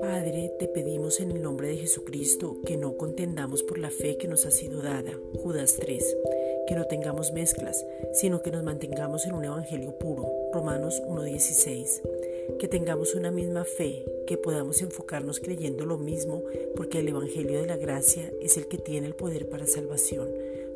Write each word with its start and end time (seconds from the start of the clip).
Padre, 0.00 0.52
te 0.58 0.66
pedimos 0.68 1.20
en 1.20 1.30
el 1.32 1.42
nombre 1.42 1.68
de 1.68 1.76
Jesucristo 1.76 2.56
que 2.64 2.76
no 2.76 2.96
contendamos 2.96 3.62
por 3.62 3.78
la 3.78 3.90
fe 3.90 4.16
que 4.16 4.28
nos 4.28 4.46
ha 4.46 4.50
sido 4.50 4.80
dada. 4.82 5.12
Judas 5.42 5.76
3. 5.78 6.16
Que 6.66 6.74
no 6.74 6.86
tengamos 6.86 7.32
mezclas, 7.32 7.84
sino 8.14 8.42
que 8.42 8.50
nos 8.50 8.62
mantengamos 8.62 9.26
en 9.26 9.34
un 9.34 9.44
evangelio 9.44 9.98
puro. 9.98 10.30
Romanos 10.52 11.02
1.16. 11.06 12.58
Que 12.58 12.68
tengamos 12.68 13.14
una 13.14 13.30
misma 13.30 13.64
fe, 13.64 14.04
que 14.26 14.36
podamos 14.36 14.80
enfocarnos 14.82 15.40
creyendo 15.40 15.84
lo 15.84 15.98
mismo, 15.98 16.42
porque 16.76 17.00
el 17.00 17.08
evangelio 17.08 17.60
de 17.60 17.66
la 17.66 17.76
gracia 17.76 18.32
es 18.40 18.56
el 18.56 18.68
que 18.68 18.78
tiene 18.78 19.06
el 19.06 19.14
poder 19.14 19.48
para 19.48 19.66
salvación. 19.66 20.28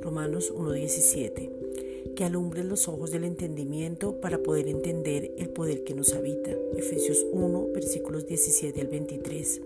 Romanos 0.03 0.53
1.17 0.55 1.94
que 2.16 2.25
alumbres 2.25 2.64
los 2.64 2.89
ojos 2.89 3.11
del 3.11 3.25
entendimiento 3.25 4.20
para 4.20 4.39
poder 4.39 4.68
entender 4.68 5.32
el 5.39 5.48
poder 5.50 5.84
que 5.84 5.95
nos 5.95 6.12
habita. 6.15 6.51
Efesios 6.77 7.27
1, 7.33 7.69
versículos 7.73 8.27
17 8.27 8.80
al 8.80 8.88
23. 8.88 9.60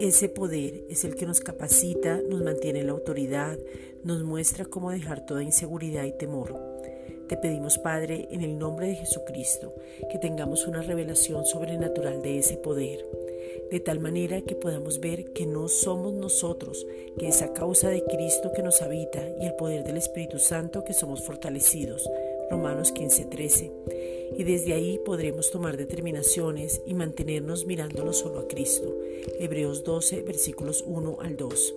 Ese 0.00 0.28
poder 0.28 0.84
es 0.88 1.04
el 1.04 1.14
que 1.14 1.26
nos 1.26 1.40
capacita, 1.40 2.20
nos 2.28 2.42
mantiene 2.42 2.80
en 2.80 2.86
la 2.86 2.92
autoridad, 2.92 3.58
nos 4.02 4.22
muestra 4.22 4.64
cómo 4.64 4.90
dejar 4.90 5.24
toda 5.24 5.42
inseguridad 5.42 6.04
y 6.04 6.12
temor. 6.16 6.54
Te 7.28 7.36
pedimos, 7.36 7.78
Padre, 7.78 8.28
en 8.30 8.42
el 8.42 8.58
nombre 8.58 8.88
de 8.88 8.96
Jesucristo, 8.96 9.74
que 10.10 10.18
tengamos 10.18 10.66
una 10.66 10.82
revelación 10.82 11.44
sobrenatural 11.44 12.22
de 12.22 12.38
ese 12.38 12.56
poder 12.56 13.04
de 13.70 13.80
tal 13.80 13.98
manera 13.98 14.40
que 14.42 14.54
podamos 14.54 15.00
ver 15.00 15.32
que 15.32 15.46
no 15.46 15.68
somos 15.68 16.12
nosotros, 16.12 16.86
que 17.18 17.28
es 17.28 17.42
a 17.42 17.52
causa 17.52 17.88
de 17.88 18.04
Cristo 18.04 18.52
que 18.54 18.62
nos 18.62 18.82
habita 18.82 19.20
y 19.40 19.46
el 19.46 19.54
poder 19.54 19.84
del 19.84 19.96
Espíritu 19.96 20.38
Santo 20.38 20.84
que 20.84 20.92
somos 20.92 21.22
fortalecidos. 21.22 22.08
Romanos 22.50 22.92
15:13. 22.92 23.72
Y 24.36 24.44
desde 24.44 24.74
ahí 24.74 24.98
podremos 25.04 25.50
tomar 25.50 25.76
determinaciones 25.76 26.82
y 26.86 26.94
mantenernos 26.94 27.66
mirándolo 27.66 28.12
solo 28.12 28.40
a 28.40 28.48
Cristo. 28.48 28.96
Hebreos 29.38 29.84
12, 29.84 30.22
versículos 30.22 30.84
1 30.86 31.18
al 31.20 31.36
2. 31.36 31.74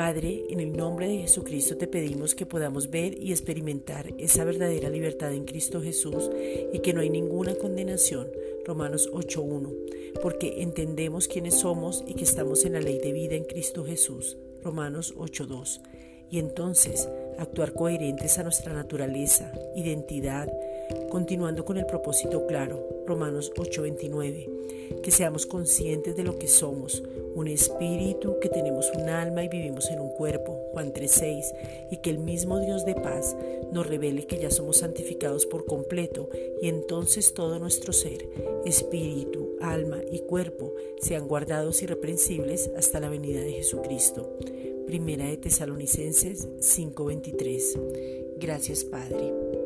Padre, 0.00 0.46
en 0.48 0.60
el 0.60 0.72
nombre 0.72 1.08
de 1.08 1.18
Jesucristo 1.18 1.76
te 1.76 1.86
pedimos 1.86 2.34
que 2.34 2.46
podamos 2.46 2.88
ver 2.88 3.22
y 3.22 3.32
experimentar 3.32 4.14
esa 4.16 4.44
verdadera 4.44 4.88
libertad 4.88 5.30
en 5.34 5.44
Cristo 5.44 5.82
Jesús 5.82 6.30
y 6.72 6.78
que 6.78 6.94
no 6.94 7.02
hay 7.02 7.10
ninguna 7.10 7.54
condenación. 7.54 8.26
Romanos 8.64 9.10
8.1 9.12 10.14
porque 10.22 10.62
entendemos 10.62 11.28
quiénes 11.28 11.56
somos 11.56 12.02
y 12.06 12.14
que 12.14 12.24
estamos 12.24 12.64
en 12.64 12.72
la 12.72 12.80
ley 12.80 12.98
de 12.98 13.12
vida 13.12 13.34
en 13.34 13.44
Cristo 13.44 13.84
Jesús. 13.84 14.38
Romanos 14.64 15.14
8.2. 15.18 15.82
Y 16.30 16.38
entonces 16.38 17.06
actuar 17.38 17.74
coherentes 17.74 18.38
a 18.38 18.42
nuestra 18.42 18.72
naturaleza, 18.72 19.52
identidad, 19.76 20.50
continuando 21.10 21.64
con 21.64 21.76
el 21.76 21.86
propósito 21.86 22.46
claro. 22.46 22.86
Romanos 23.06 23.52
8:29. 23.56 24.48
Que 25.02 25.10
seamos 25.10 25.46
conscientes 25.46 26.16
de 26.16 26.24
lo 26.24 26.38
que 26.38 26.48
somos, 26.48 27.02
un 27.34 27.48
espíritu, 27.48 28.38
que 28.40 28.48
tenemos 28.48 28.90
un 28.94 29.08
alma 29.08 29.44
y 29.44 29.48
vivimos 29.48 29.90
en 29.90 30.00
un 30.00 30.10
cuerpo. 30.10 30.58
Juan 30.72 30.92
3:6. 30.92 31.54
Y 31.90 31.98
que 31.98 32.10
el 32.10 32.18
mismo 32.18 32.60
Dios 32.60 32.84
de 32.84 32.94
paz 32.94 33.36
nos 33.72 33.86
revele 33.86 34.26
que 34.26 34.38
ya 34.38 34.50
somos 34.50 34.78
santificados 34.78 35.46
por 35.46 35.64
completo 35.64 36.28
y 36.60 36.68
entonces 36.68 37.34
todo 37.34 37.58
nuestro 37.58 37.92
ser, 37.92 38.28
espíritu, 38.64 39.56
alma 39.60 40.00
y 40.10 40.20
cuerpo 40.20 40.74
sean 41.00 41.28
guardados 41.28 41.82
irreprensibles 41.82 42.70
hasta 42.76 43.00
la 43.00 43.08
venida 43.08 43.40
de 43.40 43.52
Jesucristo. 43.52 44.36
Primera 44.86 45.26
de 45.26 45.36
Tesalonicenses 45.36 46.48
5:23. 46.58 47.78
Gracias 48.38 48.84
Padre. 48.84 49.59